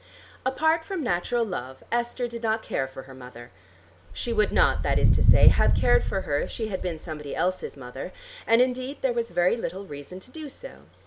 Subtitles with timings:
[0.47, 3.51] Apart from natural love, Esther did not care for her mother.
[4.13, 6.97] She would not, that is to say, have cared for her if she had been
[6.97, 8.11] somebody else's mother,
[8.47, 10.85] and indeed there was very little reason to do so.